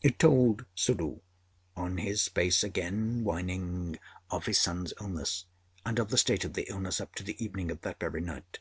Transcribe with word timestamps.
It 0.00 0.20
told 0.20 0.64
Suddhoo, 0.76 1.22
on 1.76 1.98
his 1.98 2.28
face 2.28 2.62
again 2.62 3.24
whining, 3.24 3.98
of 4.30 4.46
his 4.46 4.60
son's 4.60 4.92
illness 5.00 5.46
and 5.84 5.98
of 5.98 6.08
the 6.10 6.18
state 6.18 6.44
of 6.44 6.52
the 6.52 6.68
illness 6.70 7.00
up 7.00 7.16
to 7.16 7.24
the 7.24 7.44
evening 7.44 7.68
of 7.72 7.80
that 7.80 7.98
very 7.98 8.20
night. 8.20 8.60